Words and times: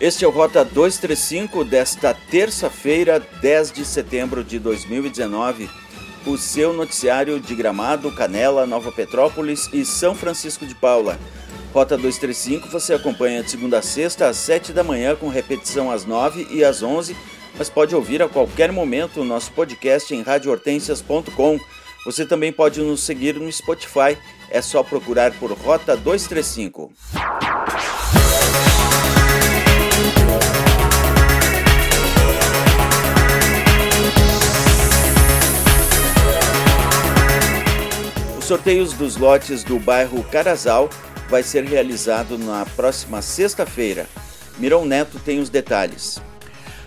Este 0.00 0.24
é 0.24 0.28
o 0.28 0.30
Rota 0.30 0.64
235 0.64 1.62
desta 1.62 2.14
terça-feira, 2.14 3.20
10 3.20 3.70
de 3.70 3.84
setembro 3.84 4.42
de 4.42 4.58
2019. 4.58 5.68
O 6.24 6.38
seu 6.38 6.72
noticiário 6.72 7.38
de 7.38 7.54
Gramado, 7.54 8.10
Canela, 8.10 8.66
Nova 8.66 8.90
Petrópolis 8.90 9.68
e 9.74 9.84
São 9.84 10.14
Francisco 10.14 10.64
de 10.64 10.74
Paula. 10.74 11.18
Rota 11.74 11.98
235 11.98 12.68
você 12.68 12.94
acompanha 12.94 13.42
de 13.42 13.50
segunda 13.50 13.80
a 13.80 13.82
sexta 13.82 14.26
às 14.26 14.38
7 14.38 14.72
da 14.72 14.82
manhã, 14.82 15.14
com 15.14 15.28
repetição 15.28 15.90
às 15.90 16.06
9 16.06 16.48
e 16.50 16.64
às 16.64 16.82
11, 16.82 17.14
mas 17.58 17.68
pode 17.68 17.94
ouvir 17.94 18.22
a 18.22 18.28
qualquer 18.28 18.72
momento 18.72 19.20
o 19.20 19.24
nosso 19.24 19.52
podcast 19.52 20.14
em 20.14 20.22
radiohortensias.com. 20.22 21.60
Você 22.06 22.24
também 22.24 22.50
pode 22.50 22.80
nos 22.80 23.02
seguir 23.02 23.34
no 23.34 23.52
Spotify, 23.52 24.16
é 24.50 24.62
só 24.62 24.82
procurar 24.82 25.32
por 25.32 25.52
Rota 25.52 25.94
235. 25.94 26.90
Sorteios 38.50 38.94
dos 38.94 39.16
lotes 39.16 39.62
do 39.62 39.78
bairro 39.78 40.24
Carazal 40.24 40.90
vai 41.28 41.40
ser 41.40 41.62
realizado 41.62 42.36
na 42.36 42.66
próxima 42.66 43.22
sexta-feira. 43.22 44.08
Mirão 44.58 44.84
Neto 44.84 45.20
tem 45.20 45.38
os 45.38 45.48
detalhes. 45.48 46.20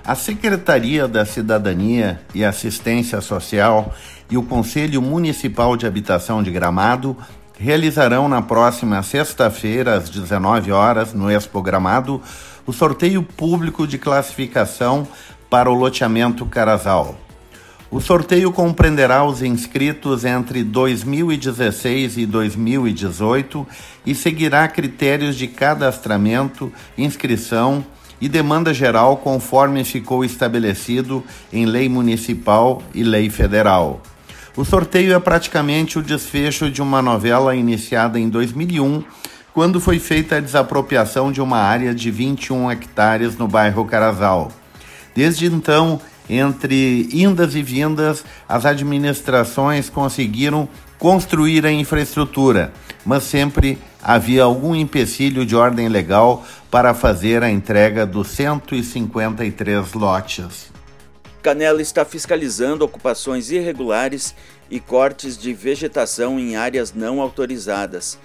A 0.04 0.14
Secretaria 0.14 1.08
da 1.08 1.26
Cidadania 1.26 2.20
e 2.36 2.44
Assistência 2.44 3.22
Social 3.22 3.94
e 4.30 4.38
o 4.38 4.44
Conselho 4.44 5.02
Municipal 5.02 5.78
de 5.78 5.88
Habitação 5.88 6.44
de 6.44 6.52
Gramado 6.52 7.16
realizarão 7.58 8.28
na 8.28 8.42
próxima 8.42 9.02
sexta-feira, 9.02 9.96
às 9.96 10.10
19 10.10 10.70
horas, 10.70 11.14
no 11.14 11.32
Expo 11.32 11.62
Gramado, 11.62 12.22
o 12.68 12.74
sorteio 12.74 13.24
público 13.24 13.88
de 13.88 13.98
classificação 13.98 15.08
para 15.50 15.72
o 15.72 15.74
loteamento 15.74 16.46
Carazal. 16.46 17.23
O 17.94 18.02
sorteio 18.02 18.52
compreenderá 18.52 19.24
os 19.24 19.44
inscritos 19.44 20.26
entre 20.26 20.64
2016 20.64 22.18
e 22.18 22.26
2018 22.26 23.68
e 24.04 24.16
seguirá 24.16 24.68
critérios 24.68 25.36
de 25.36 25.48
cadastramento, 25.48 26.74
inscrição 26.98 27.86
e 28.20 28.28
demanda 28.28 28.74
geral 28.74 29.18
conforme 29.18 29.84
ficou 29.84 30.26
estabelecido 30.26 31.24
em 31.54 31.68
lei 31.68 31.88
municipal 31.88 32.82
e 32.96 33.04
lei 33.04 33.30
federal. 33.30 34.02
O 34.58 34.66
sorteio 34.66 35.14
é 35.14 35.20
praticamente 35.20 36.00
o 36.00 36.02
desfecho 36.02 36.72
de 36.72 36.82
uma 36.82 37.00
novela 37.00 37.56
iniciada 37.56 38.20
em 38.20 38.28
2001, 38.28 39.04
quando 39.54 39.80
foi 39.80 40.00
feita 40.00 40.38
a 40.38 40.40
desapropriação 40.40 41.32
de 41.32 41.40
uma 41.40 41.60
área 41.60 41.94
de 41.94 42.10
21 42.10 42.72
hectares 42.72 43.38
no 43.38 43.48
bairro 43.48 43.86
Carazal. 43.86 44.52
Desde 45.14 45.46
então, 45.46 46.02
entre 46.30 47.10
indas 47.12 47.56
e 47.56 47.62
vindas, 47.62 48.24
as 48.48 48.66
administrações 48.66 49.90
conseguiram 49.90 50.68
construir 50.98 51.66
a 51.66 51.72
infraestrutura, 51.72 52.72
mas 53.06 53.24
sempre 53.24 53.78
havia 54.02 54.44
algum 54.44 54.74
empecilho 54.74 55.46
de 55.46 55.56
ordem 55.56 55.90
legal 55.90 56.46
para 56.72 56.94
fazer 56.94 57.44
a 57.44 57.50
entrega 57.50 58.06
dos 58.06 58.30
153 58.30 59.94
lotes. 59.94 60.72
Canela 61.42 61.82
está 61.82 62.06
fiscalizando 62.06 62.86
ocupações 62.86 63.52
irregulares 63.52 64.34
e 64.72 64.80
cortes 64.80 65.38
de 65.38 65.54
vegetação 65.54 66.40
em 66.40 66.56
áreas 66.56 66.94
não 66.94 67.20
autorizadas. 67.20 68.18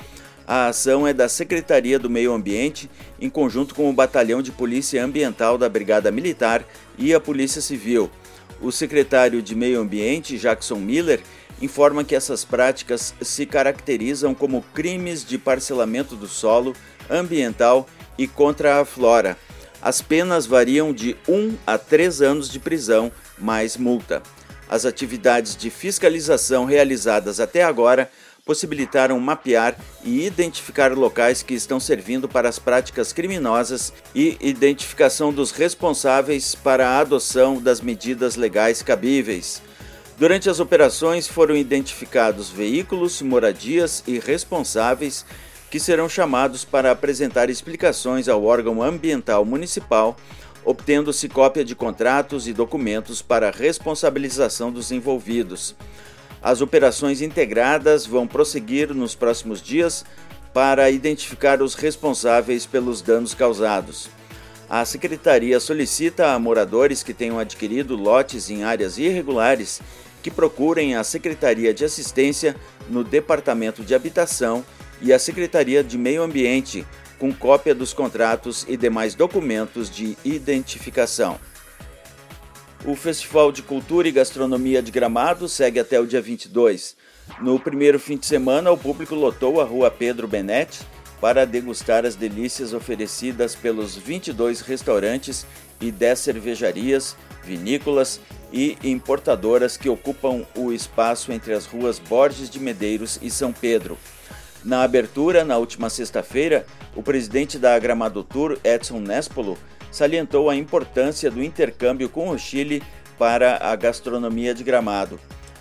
A 0.49 0.69
ação 0.69 1.07
é 1.07 1.13
da 1.13 1.29
Secretaria 1.29 1.99
do 1.99 2.09
Meio 2.09 2.33
Ambiente, 2.33 2.89
em 3.21 3.29
conjunto 3.29 3.75
com 3.75 3.91
o 3.91 3.93
Batalhão 3.93 4.41
de 4.41 4.51
Polícia 4.51 5.05
Ambiental 5.05 5.59
da 5.59 5.69
Brigada 5.69 6.11
Militar 6.11 6.65
e 6.97 7.13
a 7.13 7.21
Polícia 7.21 7.61
Civil. 7.61 8.11
O 8.59 8.73
secretário 8.73 9.43
de 9.43 9.55
Meio 9.55 9.79
Ambiente, 9.79 10.39
Jackson 10.39 10.77
Miller, 10.77 11.21
informa 11.61 12.03
que 12.03 12.15
essas 12.15 12.47
práticas 12.47 13.13
se 13.21 13.45
caracterizam 13.45 14.35
como 14.35 14.65
crimes 14.73 15.23
de 15.23 15.37
parcelamento 15.37 16.17
do 16.17 16.27
solo, 16.27 16.75
ambiental 17.11 17.87
e 18.17 18.27
contra 18.27 18.81
a 18.81 18.87
flora. 18.87 19.37
As 19.83 20.01
penas 20.01 20.47
variam 20.47 20.95
de 20.95 21.15
1 21.29 21.59
a 21.67 21.77
3 21.77 22.23
anos 22.23 22.49
de 22.49 22.59
prisão, 22.59 23.13
mais 23.39 23.77
multa. 23.77 24.23
As 24.67 24.87
atividades 24.87 25.55
de 25.55 25.69
fiscalização 25.69 26.65
realizadas 26.65 27.39
até 27.39 27.63
agora 27.63 28.11
possibilitaram 28.49 29.21
mapear 29.21 29.77
e 30.03 30.25
identificar 30.25 30.97
locais 30.97 31.43
que 31.43 31.53
estão 31.53 31.79
servindo 31.79 32.27
para 32.27 32.49
as 32.49 32.59
práticas 32.59 33.13
criminosas 33.13 33.93
e 34.15 34.39
identificação 34.41 35.31
dos 35.31 35.51
responsáveis 35.51 36.55
para 36.55 36.89
a 36.89 37.01
adoção 37.01 37.61
das 37.61 37.83
medidas 37.83 38.37
legais 38.37 38.81
cabíveis. 38.81 39.61
Durante 40.17 40.49
as 40.49 40.61
operações 40.61 41.29
foram 41.29 41.55
identificados 41.55 42.49
veículos, 42.49 43.21
moradias 43.21 44.03
e 44.07 44.19
responsáveis 44.19 45.27
que 45.71 45.79
serão 45.79 46.09
chamados 46.09 46.65
para 46.65 46.91
apresentar 46.91 47.51
explicações 47.51 48.31
ao 48.31 48.43
órgão 48.43 48.83
ambiental 48.83 49.45
municipal, 49.45 50.17
obtendo-se 50.65 51.29
cópia 51.29 51.63
de 51.63 51.75
contratos 51.75 52.49
e 52.49 52.55
documentos 52.55 53.21
para 53.21 53.51
responsabilização 53.51 54.73
dos 54.73 54.91
envolvidos. 54.91 55.77
As 56.43 56.61
operações 56.61 57.21
integradas 57.21 58.07
vão 58.07 58.27
prosseguir 58.27 58.95
nos 58.95 59.15
próximos 59.15 59.61
dias 59.61 60.05
para 60.53 60.91
identificar 60.91 61.61
os 61.61 61.75
responsáveis 61.75 62.65
pelos 62.65 63.03
danos 63.03 63.35
causados. 63.35 64.09
A 64.69 64.85
Secretaria 64.85 65.59
solicita 65.61 66.33
a 66.33 66.39
moradores 66.39 67.03
que 67.03 67.15
tenham 67.15 67.39
adquirido 67.39 67.97
lotes 67.97 68.51
em 68.51 68.65
áreas 68.65 68.99
irregulares 68.99 69.81
que 70.23 70.31
procurem 70.31 70.95
a 70.95 71.05
Secretaria 71.05 71.73
de 71.73 71.85
Assistência 71.85 72.55
no 72.89 73.03
Departamento 73.03 73.83
de 73.83 73.95
Habitação 73.95 74.65
e 75.01 75.13
a 75.13 75.19
Secretaria 75.19 75.83
de 75.83 75.97
Meio 75.97 76.23
Ambiente, 76.23 76.85
com 77.19 77.33
cópia 77.33 77.75
dos 77.75 77.93
contratos 77.93 78.65
e 78.69 78.77
demais 78.77 79.15
documentos 79.15 79.91
de 79.91 80.17
identificação. 80.25 81.39
O 82.85 82.95
Festival 82.95 83.51
de 83.51 83.61
Cultura 83.61 84.07
e 84.07 84.13
Gastronomia 84.13 84.81
de 84.81 84.93
Gramado 84.93 85.49
segue 85.49 85.81
até 85.81 85.99
o 85.99 86.07
dia 86.07 86.23
22. 86.23 86.97
No 87.41 87.59
primeiro 87.59 87.99
fim 87.99 88.17
de 88.17 88.25
semana, 88.25 88.71
o 88.71 88.79
público 88.79 89.17
lotou 89.17 89.61
a 89.61 89.65
rua 89.65 89.91
Pedro 89.91 90.29
Benetti 90.29 90.81
para 91.21 91.45
degustar 91.45 92.07
as 92.07 92.15
delícias 92.15 92.73
oferecidas 92.73 93.57
pelos 93.57 93.97
22 93.97 94.61
restaurantes 94.61 95.45
e 95.81 95.91
10 95.91 96.19
cervejarias, 96.21 97.17
vinícolas 97.43 98.21
e 98.53 98.79
importadoras 98.85 99.77
que 99.77 99.89
ocupam 99.89 100.47
o 100.57 100.73
espaço 100.73 101.33
entre 101.33 101.53
as 101.53 101.67
ruas 101.67 101.99
Borges 101.99 102.49
de 102.49 102.61
Medeiros 102.61 103.19
e 103.21 103.29
São 103.29 103.53
Pedro. 103.53 103.99
Na 104.69 104.83
abertura, 104.83 105.47
na 105.47 105.57
última 105.57 105.89
sexta-feira, 105.89 106.67
o 106.95 107.03
presidente 107.03 107.59
da 107.59 107.79
Gramado 107.79 108.23
Tour, 108.23 108.59
Edson 108.63 109.01
Nespolo, 109.01 109.57
salientou 109.91 110.51
a 110.51 110.55
importância 110.55 111.31
do 111.31 111.43
intercâmbio 111.43 112.07
com 112.11 112.29
o 112.29 112.39
Chile 112.39 112.83
para 113.19 113.57
a 113.63 113.75
gastronomia 113.75 114.53
de 114.53 114.63
Gramado. 114.63 115.19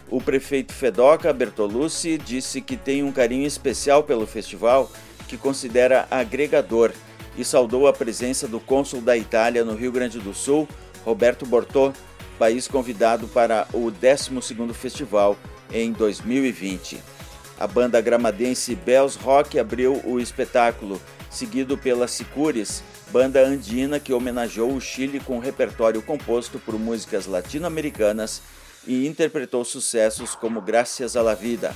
O 0.10 0.20
prefeito 0.20 0.74
Fedoca 0.74 1.32
Bertolucci 1.32 2.18
disse 2.18 2.60
que 2.60 2.76
tem 2.76 3.02
um 3.02 3.14
carinho 3.14 3.48
especial 3.48 4.04
pelo 4.04 4.28
festival, 4.28 4.92
que 5.26 5.38
considera 5.38 6.06
agregador, 6.12 6.92
e 7.38 7.46
saudou 7.46 7.88
a 7.88 7.94
presença 7.94 8.46
do 8.46 8.60
cônsul 8.60 9.00
da 9.00 9.16
Itália 9.16 9.64
no 9.64 9.74
Rio 9.74 9.94
Grande 9.94 10.20
do 10.20 10.34
Sul, 10.34 10.68
Roberto 11.06 11.46
Bortô, 11.46 11.94
país 12.38 12.68
convidado 12.68 13.26
para 13.30 13.70
o 13.72 13.90
12º 13.90 14.74
festival 14.74 15.38
em 15.72 15.94
2020. 15.94 17.16
A 17.60 17.66
banda 17.66 18.00
gramadense 18.00 18.76
Bells 18.76 19.18
Rock 19.18 19.58
abriu 19.58 20.00
o 20.06 20.20
espetáculo, 20.20 21.02
seguido 21.30 21.78
pela 21.78 22.08
Sicures, 22.08 22.84
banda 23.12 23.42
andina 23.44 24.00
que 24.00 24.14
homenageou 24.14 24.72
o 24.74 24.82
Chile 24.82 25.20
com 25.20 25.38
um 25.38 25.40
repertório 25.40 26.02
composto 26.02 26.60
por 26.60 26.78
músicas 26.78 27.26
latino-americanas 27.26 28.42
e 28.86 29.08
interpretou 29.08 29.66
sucessos 29.66 30.36
como 30.36 30.62
Gracias 30.62 31.16
a 31.16 31.22
la 31.22 31.34
Vida. 31.34 31.76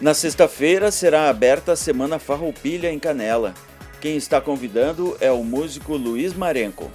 Na 0.00 0.14
sexta-feira 0.14 0.92
será 0.92 1.28
aberta 1.28 1.72
a 1.72 1.76
Semana 1.76 2.20
Farroupilha 2.20 2.92
em 2.92 2.98
Canela. 3.00 3.52
Quem 4.00 4.16
está 4.16 4.40
convidando 4.40 5.16
é 5.20 5.32
o 5.32 5.42
músico 5.42 5.96
Luiz 5.96 6.32
Marenco. 6.32 6.90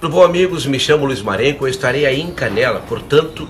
Tudo 0.00 0.12
bom, 0.12 0.22
amigos? 0.22 0.64
Me 0.64 0.78
chamo 0.78 1.06
Luiz 1.06 1.20
Marenco, 1.20 1.66
eu 1.66 1.70
estarei 1.70 2.06
aí 2.06 2.20
em 2.20 2.32
Canela, 2.32 2.80
portanto, 2.82 3.48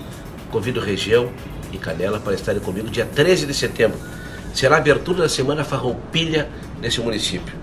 convido 0.49 0.79
região 0.79 1.31
e 1.71 1.77
Canela 1.77 2.19
para 2.19 2.33
estarem 2.33 2.61
comigo 2.61 2.89
dia 2.89 3.05
13 3.05 3.45
de 3.45 3.53
setembro. 3.53 3.99
Será 4.55 4.77
a 4.77 4.79
abertura 4.79 5.19
da 5.19 5.29
Semana 5.29 5.63
Farroupilha 5.63 6.49
nesse 6.81 6.99
município 7.01 7.53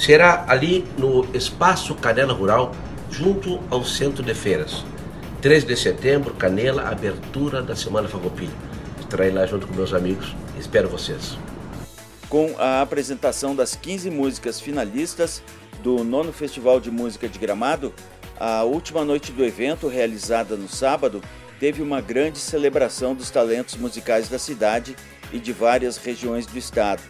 será 0.00 0.46
ali 0.48 0.86
no 0.96 1.26
Espaço 1.34 1.94
Canela 1.94 2.32
Rural, 2.32 2.72
junto 3.10 3.60
ao 3.70 3.84
Centro 3.84 4.22
de 4.22 4.32
Feiras. 4.32 4.82
13 5.42 5.66
de 5.66 5.76
setembro, 5.76 6.32
Canela, 6.32 6.88
abertura 6.88 7.62
da 7.62 7.76
Semana 7.76 8.08
Farroupilha. 8.08 8.54
Estarei 8.98 9.30
lá 9.30 9.44
junto 9.44 9.66
com 9.66 9.74
meus 9.74 9.92
amigos. 9.92 10.34
Espero 10.58 10.88
vocês. 10.88 11.36
Com 12.30 12.54
a 12.58 12.80
apresentação 12.80 13.54
das 13.54 13.74
15 13.74 14.08
músicas 14.10 14.58
finalistas, 14.58 15.42
do 15.82 16.02
nono 16.02 16.32
Festival 16.32 16.80
de 16.80 16.90
Música 16.90 17.28
de 17.28 17.38
Gramado, 17.38 17.92
a 18.38 18.62
última 18.62 19.04
noite 19.04 19.32
do 19.32 19.44
evento, 19.44 19.86
realizada 19.86 20.56
no 20.56 20.68
sábado, 20.68 21.20
teve 21.58 21.82
uma 21.82 22.00
grande 22.00 22.38
celebração 22.38 23.14
dos 23.14 23.30
talentos 23.30 23.76
musicais 23.76 24.30
da 24.30 24.38
cidade 24.38 24.96
e 25.32 25.38
de 25.38 25.52
várias 25.52 25.96
regiões 25.96 26.46
do 26.46 26.58
estado. 26.58 27.02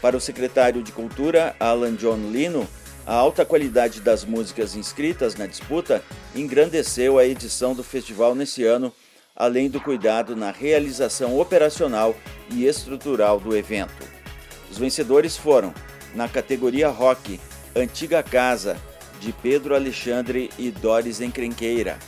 Para 0.00 0.16
o 0.16 0.20
secretário 0.20 0.82
de 0.82 0.92
Cultura, 0.92 1.56
Alan 1.58 1.94
John 1.94 2.30
Lino, 2.30 2.68
a 3.06 3.14
alta 3.14 3.44
qualidade 3.44 4.00
das 4.00 4.24
músicas 4.24 4.76
inscritas 4.76 5.34
na 5.34 5.46
disputa 5.46 6.02
engrandeceu 6.34 7.18
a 7.18 7.24
edição 7.24 7.74
do 7.74 7.82
festival 7.82 8.34
nesse 8.34 8.64
ano, 8.64 8.92
além 9.34 9.70
do 9.70 9.80
cuidado 9.80 10.36
na 10.36 10.50
realização 10.50 11.38
operacional 11.38 12.14
e 12.50 12.66
estrutural 12.66 13.40
do 13.40 13.56
evento. 13.56 14.06
Os 14.70 14.76
vencedores 14.76 15.36
foram, 15.36 15.72
na 16.14 16.28
categoria 16.28 16.88
Rock, 16.88 17.40
Antiga 17.74 18.22
Casa, 18.22 18.76
de 19.20 19.32
Pedro 19.32 19.74
Alexandre 19.74 20.50
e 20.58 20.70
Doris 20.70 21.20
Encrenqueira. 21.20 21.98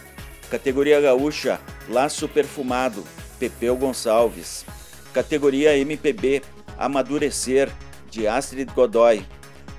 Categoria 0.50 1.00
Gaúcha, 1.00 1.60
Laço 1.88 2.28
Perfumado, 2.28 3.04
Pepeu 3.38 3.76
Gonçalves. 3.76 4.64
Categoria 5.12 5.76
MPB, 5.76 6.42
Amadurecer, 6.78 7.68
de 8.10 8.28
Astrid 8.28 8.72
Godoy. 8.72 9.24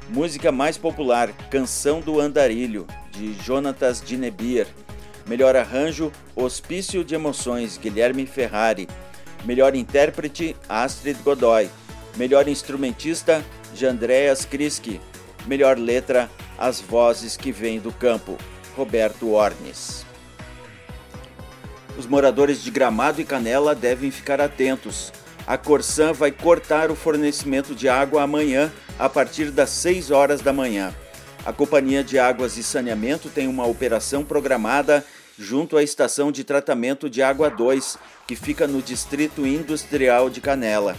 Música 0.09 0.51
mais 0.51 0.77
popular, 0.77 1.31
Canção 1.49 2.01
do 2.01 2.19
Andarilho, 2.19 2.85
de 3.11 3.33
Jonatas 3.41 4.01
Dinebir. 4.01 4.67
Melhor 5.25 5.55
arranjo, 5.55 6.11
Hospício 6.35 7.03
de 7.03 7.15
Emoções, 7.15 7.77
Guilherme 7.77 8.25
Ferrari. 8.25 8.89
Melhor 9.45 9.73
intérprete, 9.73 10.55
Astrid 10.67 11.17
Godoy. 11.23 11.69
Melhor 12.17 12.47
instrumentista, 12.49 13.43
Jandreas 13.73 14.43
Kriski. 14.43 14.99
Melhor 15.45 15.77
letra, 15.77 16.29
As 16.57 16.81
Vozes 16.81 17.37
que 17.37 17.51
Vêm 17.51 17.79
do 17.79 17.91
Campo, 17.93 18.37
Roberto 18.75 19.31
Ornes. 19.31 20.05
Os 21.97 22.05
moradores 22.05 22.61
de 22.61 22.69
Gramado 22.69 23.21
e 23.21 23.25
Canela 23.25 23.73
devem 23.73 24.11
ficar 24.11 24.41
atentos 24.41 25.11
a 25.51 25.57
Corsan 25.57 26.13
vai 26.13 26.31
cortar 26.31 26.89
o 26.89 26.95
fornecimento 26.95 27.75
de 27.75 27.89
água 27.89 28.24
amanhã 28.24 28.71
a 28.98 29.09
partir 29.09 29.51
das 29.51 29.69
6 29.71 30.09
horas 30.09 30.39
da 30.39 30.53
manhã. 30.53 30.95
A 31.45 31.51
Companhia 31.51 32.06
de 32.06 32.18
Águas 32.18 32.56
e 32.56 32.63
Saneamento 32.63 33.27
tem 33.27 33.50
uma 33.50 33.65
operação 33.65 34.24
programada 34.24 35.03
junto 35.38 35.75
à 35.75 35.83
estação 35.83 36.31
de 36.31 36.45
tratamento 36.45 37.09
de 37.09 37.21
água 37.21 37.50
2, 37.50 37.98
que 38.25 38.33
fica 38.33 38.65
no 38.65 38.81
Distrito 38.81 39.45
Industrial 39.45 40.30
de 40.30 40.39
Canela. 40.39 40.95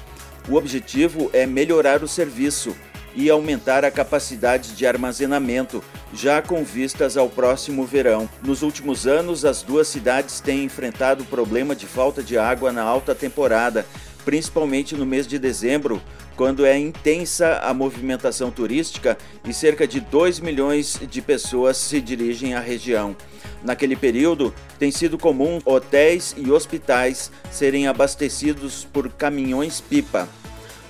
O 0.46 0.56
objetivo 0.56 1.30
é 1.32 1.46
melhorar 1.46 2.02
o 2.02 2.08
serviço 2.08 2.76
e 3.14 3.30
aumentar 3.30 3.86
a 3.86 3.90
capacidade 3.90 4.74
de 4.74 4.86
armazenamento, 4.86 5.82
já 6.12 6.42
com 6.42 6.62
vistas 6.62 7.16
ao 7.16 7.28
próximo 7.28 7.86
verão. 7.86 8.28
Nos 8.42 8.62
últimos 8.62 9.06
anos, 9.06 9.46
as 9.46 9.62
duas 9.62 9.88
cidades 9.88 10.40
têm 10.40 10.64
enfrentado 10.64 11.22
o 11.22 11.26
problema 11.26 11.74
de 11.74 11.86
falta 11.86 12.22
de 12.22 12.36
água 12.36 12.70
na 12.70 12.82
alta 12.82 13.14
temporada, 13.14 13.86
principalmente 14.24 14.96
no 14.96 15.06
mês 15.06 15.26
de 15.26 15.38
dezembro, 15.38 16.00
quando 16.36 16.64
é 16.64 16.78
intensa 16.78 17.58
a 17.62 17.74
movimentação 17.74 18.50
turística 18.50 19.18
e 19.44 19.52
cerca 19.52 19.86
de 19.86 20.00
2 20.00 20.40
milhões 20.40 21.00
de 21.08 21.20
pessoas 21.20 21.76
se 21.76 22.00
dirigem 22.00 22.54
à 22.54 22.60
região. 22.60 23.16
Naquele 23.62 23.94
período, 23.94 24.52
tem 24.78 24.90
sido 24.90 25.18
comum 25.18 25.60
hotéis 25.64 26.34
e 26.36 26.50
hospitais 26.50 27.30
serem 27.50 27.86
abastecidos 27.86 28.86
por 28.92 29.08
caminhões-pipa. 29.10 30.28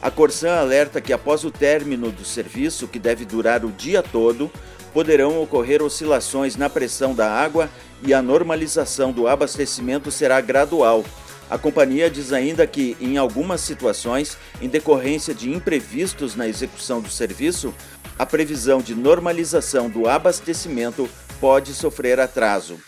A 0.01 0.11
Corsan 0.11 0.55
alerta 0.55 1.01
que 1.01 1.13
após 1.13 1.45
o 1.45 1.51
término 1.51 2.11
do 2.11 2.25
serviço, 2.25 2.89
que 2.89 2.99
deve 2.99 3.25
durar 3.25 3.65
o 3.65 3.71
dia 3.71 4.03
todo, 4.03 4.51
poderão 4.93 5.41
ocorrer 5.43 5.83
oscilações 5.83 6.57
na 6.57 6.69
pressão 6.69 7.15
da 7.15 7.31
água 7.31 7.69
e 8.03 8.13
a 8.13 8.21
normalização 8.21 9.13
do 9.13 9.29
abastecimento 9.29 10.11
será 10.11 10.41
gradual 10.41 11.05
a 11.53 11.59
companhia 11.59 12.09
diz 12.09 12.33
ainda 12.33 12.67
que, 12.67 12.97
em 12.99 13.19
algumas 13.19 13.61
situações, 13.61 14.39
em 14.59 14.71
decorrência 14.71 15.35
de 15.35 15.51
imprevistos 15.53 16.35
na 16.35 16.49
execução 16.49 17.03
do 17.03 17.11
serviço, 17.11 17.75
a 18.19 18.25
previsão 18.25 18.81
de 18.81 18.95
normalização 18.95 19.91
do 19.91 20.09
abastecimento 20.09 21.07
pode 21.39 21.75
sofrer 21.75 22.19
atraso. 22.19 22.81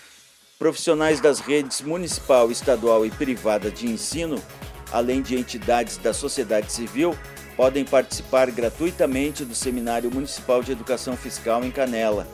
Profissionais 0.58 1.20
das 1.20 1.40
redes 1.40 1.82
municipal, 1.82 2.50
estadual 2.50 3.04
e 3.04 3.10
privada 3.10 3.70
de 3.70 3.86
ensino, 3.86 4.42
além 4.90 5.20
de 5.20 5.36
entidades 5.36 5.98
da 5.98 6.14
sociedade 6.14 6.72
civil, 6.72 7.14
podem 7.58 7.84
participar 7.84 8.50
gratuitamente 8.50 9.44
do 9.44 9.54
Seminário 9.54 10.10
Municipal 10.10 10.62
de 10.62 10.72
Educação 10.72 11.18
Fiscal 11.18 11.62
em 11.62 11.70
Canela. 11.70 12.26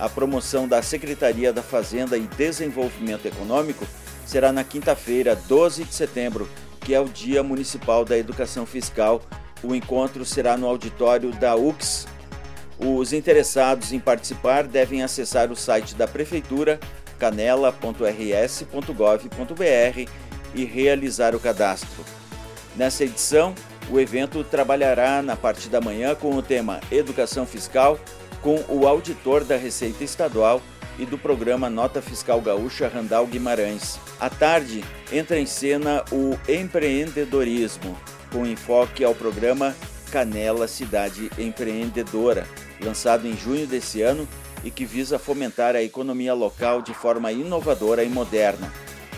A 0.00 0.08
promoção 0.08 0.66
da 0.66 0.80
Secretaria 0.80 1.52
da 1.52 1.62
Fazenda 1.62 2.16
e 2.16 2.22
Desenvolvimento 2.22 3.26
Econômico 3.26 3.86
será 4.24 4.52
na 4.52 4.64
quinta-feira, 4.64 5.36
12 5.48 5.84
de 5.84 5.94
setembro, 5.94 6.48
que 6.80 6.94
é 6.94 7.00
o 7.00 7.08
Dia 7.08 7.42
Municipal 7.42 8.04
da 8.04 8.18
Educação 8.18 8.66
Fiscal. 8.66 9.22
O 9.62 9.74
encontro 9.74 10.24
será 10.24 10.56
no 10.56 10.66
auditório 10.66 11.30
da 11.32 11.56
UX. 11.56 12.06
Os 12.78 13.12
interessados 13.12 13.92
em 13.92 14.00
participar 14.00 14.64
devem 14.64 15.02
acessar 15.02 15.50
o 15.50 15.56
site 15.56 15.94
da 15.94 16.06
Prefeitura, 16.06 16.78
canela.rs.gov.br, 17.18 20.10
e 20.54 20.64
realizar 20.64 21.34
o 21.34 21.40
cadastro. 21.40 22.04
Nessa 22.76 23.04
edição, 23.04 23.54
o 23.90 23.98
evento 23.98 24.44
trabalhará 24.44 25.22
na 25.22 25.36
parte 25.36 25.68
da 25.68 25.80
manhã 25.80 26.14
com 26.14 26.36
o 26.36 26.42
tema 26.42 26.80
Educação 26.90 27.46
Fiscal, 27.46 27.98
com 28.40 28.62
o 28.68 28.86
auditor 28.86 29.44
da 29.44 29.56
Receita 29.56 30.04
Estadual 30.04 30.60
e 30.98 31.04
do 31.04 31.18
programa 31.18 31.68
Nota 31.68 32.00
Fiscal 32.00 32.40
Gaúcha 32.40 32.88
Randal 32.88 33.26
Guimarães. 33.26 33.98
À 34.18 34.30
tarde, 34.30 34.84
entra 35.12 35.38
em 35.38 35.46
cena 35.46 36.04
o 36.12 36.38
empreendedorismo, 36.48 37.96
com 38.32 38.46
enfoque 38.46 39.04
ao 39.04 39.14
programa 39.14 39.74
Canela 40.10 40.68
Cidade 40.68 41.30
Empreendedora, 41.38 42.46
lançado 42.80 43.26
em 43.26 43.36
junho 43.36 43.66
desse 43.66 44.02
ano 44.02 44.28
e 44.62 44.70
que 44.70 44.84
visa 44.84 45.18
fomentar 45.18 45.76
a 45.76 45.82
economia 45.82 46.34
local 46.34 46.80
de 46.80 46.94
forma 46.94 47.30
inovadora 47.32 48.02
e 48.04 48.08
moderna. 48.08 48.72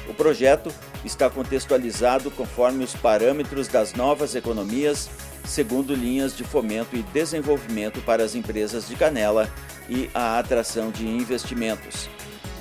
O 0.09 0.15
projeto 0.15 0.71
está 1.05 1.29
contextualizado 1.29 2.31
conforme 2.31 2.85
os 2.85 2.95
parâmetros 2.95 3.69
das 3.69 3.93
novas 3.93 4.35
economias, 4.35 5.09
segundo 5.47 5.95
linhas 5.95 6.37
de 6.37 6.45
fomento 6.45 6.97
e 6.97 7.03
desenvolvimento 7.03 8.01
para 8.03 8.25
as 8.25 8.35
empresas 8.35 8.89
de 8.89 8.97
Canela 8.97 9.49
e 9.89 10.11
a 10.13 10.39
atração 10.39 10.91
de 10.91 11.07
investimentos. 11.07 12.09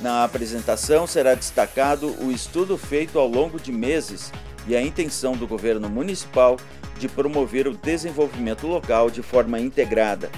Na 0.01 0.23
apresentação 0.23 1.07
será 1.07 1.33
destacado 1.33 2.15
o 2.23 2.31
estudo 2.31 2.77
feito 2.77 3.17
ao 3.17 3.27
longo 3.27 3.59
de 3.59 3.71
meses 3.71 4.31
e 4.67 4.75
a 4.75 4.81
intenção 4.81 5.33
do 5.33 5.47
governo 5.47 5.89
municipal 5.89 6.57
de 6.99 7.07
promover 7.07 7.67
o 7.67 7.75
desenvolvimento 7.75 8.67
local 8.67 9.09
de 9.09 9.21
forma 9.21 9.59
integrada. 9.59 10.29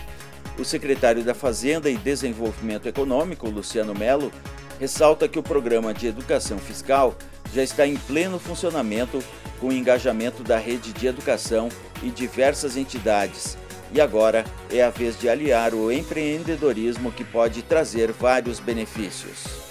O 0.58 0.66
secretário 0.66 1.24
da 1.24 1.34
Fazenda 1.34 1.90
e 1.90 1.98
Desenvolvimento 1.98 2.88
Econômico, 2.88 3.50
Luciano 3.50 3.94
Melo, 3.94 4.32
ressalta 4.80 5.28
que 5.28 5.38
o 5.38 5.44
programa 5.44 5.94
de 5.94 6.08
educação 6.08 6.58
fiscal 6.58 7.16
já 7.54 7.64
está 7.64 7.86
em 7.86 7.96
pleno 7.96 8.40
funcionamento 8.40 9.24
com 9.60 9.68
o 9.68 9.74
engajamento 9.74 10.44
da 10.44 10.58
rede 10.58 10.94
de 10.94 11.08
educação 11.08 11.70
e 12.04 12.10
diversas 12.10 12.78
entidades, 12.78 13.58
e 13.94 14.02
agora 14.02 14.44
é 14.70 14.84
a 14.84 14.90
vez 14.90 15.18
de 15.20 15.30
aliar 15.30 15.74
o 15.74 15.92
empreendedorismo 15.92 17.12
que 17.12 17.24
pode 17.24 17.62
trazer 17.62 18.12
vários 18.12 18.60
benefícios. 18.60 19.68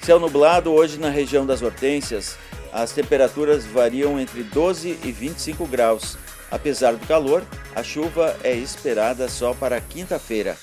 Céu 0.00 0.20
nublado 0.20 0.70
hoje 0.70 0.98
na 0.98 1.08
região 1.08 1.46
das 1.46 1.62
Hortênsias. 1.62 2.36
As 2.72 2.92
temperaturas 2.92 3.64
variam 3.64 4.20
entre 4.20 4.42
12 4.42 4.98
e 5.02 5.10
25 5.10 5.66
graus. 5.66 6.18
Apesar 6.50 6.92
do 6.92 7.06
calor, 7.06 7.42
a 7.74 7.82
chuva 7.82 8.36
é 8.44 8.54
esperada 8.54 9.28
só 9.28 9.54
para 9.54 9.80
quinta-feira. 9.80 10.56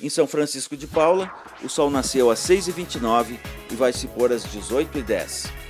Em 0.00 0.08
São 0.08 0.26
Francisco 0.26 0.76
de 0.76 0.86
Paula, 0.86 1.30
o 1.62 1.68
sol 1.68 1.90
nasceu 1.90 2.30
às 2.30 2.40
6h29 2.40 3.38
e 3.70 3.74
vai 3.74 3.92
se 3.92 4.06
pôr 4.08 4.32
às 4.32 4.44
18h10. 4.46 5.65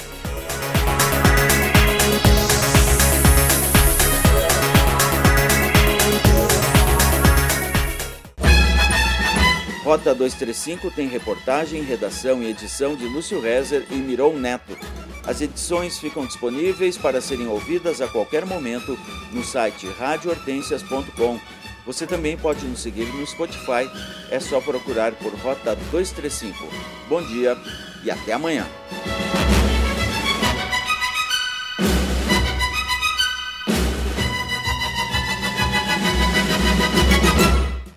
Rota 9.86 10.12
235 10.12 10.90
tem 10.90 11.06
reportagem, 11.06 11.80
redação 11.80 12.42
e 12.42 12.50
edição 12.50 12.96
de 12.96 13.04
Lúcio 13.06 13.40
Rezer 13.40 13.86
e 13.88 13.94
Miron 13.94 14.32
Neto. 14.32 14.76
As 15.24 15.40
edições 15.40 15.96
ficam 15.96 16.26
disponíveis 16.26 16.98
para 16.98 17.20
serem 17.20 17.46
ouvidas 17.46 18.00
a 18.00 18.08
qualquer 18.08 18.44
momento 18.44 18.98
no 19.30 19.44
site 19.44 19.86
radiohortensias.com. 19.86 21.38
Você 21.86 22.04
também 22.04 22.36
pode 22.36 22.66
nos 22.66 22.80
seguir 22.80 23.04
no 23.04 23.24
Spotify, 23.24 23.88
é 24.28 24.40
só 24.40 24.60
procurar 24.60 25.12
por 25.12 25.32
Rota 25.34 25.76
235. 25.92 26.66
Bom 27.08 27.22
dia 27.22 27.56
e 28.02 28.10
até 28.10 28.32
amanhã. 28.32 28.66